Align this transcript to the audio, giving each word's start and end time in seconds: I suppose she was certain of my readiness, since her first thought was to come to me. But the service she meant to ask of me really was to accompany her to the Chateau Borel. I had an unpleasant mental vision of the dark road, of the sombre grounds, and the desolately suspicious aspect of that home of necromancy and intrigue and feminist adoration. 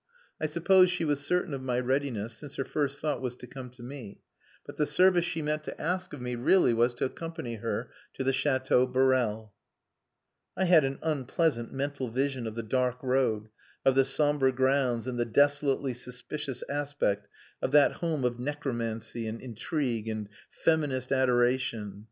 I 0.41 0.47
suppose 0.47 0.89
she 0.89 1.05
was 1.05 1.19
certain 1.23 1.53
of 1.53 1.61
my 1.61 1.79
readiness, 1.79 2.33
since 2.33 2.55
her 2.55 2.63
first 2.65 2.99
thought 2.99 3.21
was 3.21 3.35
to 3.35 3.45
come 3.45 3.69
to 3.69 3.83
me. 3.83 4.21
But 4.65 4.77
the 4.77 4.87
service 4.87 5.25
she 5.25 5.43
meant 5.43 5.63
to 5.65 5.79
ask 5.79 6.11
of 6.11 6.19
me 6.19 6.33
really 6.33 6.73
was 6.73 6.95
to 6.95 7.05
accompany 7.05 7.57
her 7.57 7.91
to 8.15 8.23
the 8.23 8.33
Chateau 8.33 8.87
Borel. 8.87 9.53
I 10.57 10.65
had 10.65 10.83
an 10.85 10.97
unpleasant 11.03 11.71
mental 11.71 12.09
vision 12.09 12.47
of 12.47 12.55
the 12.55 12.63
dark 12.63 12.97
road, 13.03 13.49
of 13.85 13.93
the 13.93 14.03
sombre 14.03 14.51
grounds, 14.51 15.05
and 15.05 15.19
the 15.19 15.23
desolately 15.23 15.93
suspicious 15.93 16.63
aspect 16.67 17.27
of 17.61 17.71
that 17.73 17.97
home 18.01 18.23
of 18.25 18.39
necromancy 18.39 19.27
and 19.27 19.39
intrigue 19.39 20.07
and 20.07 20.29
feminist 20.49 21.11
adoration. 21.11 21.99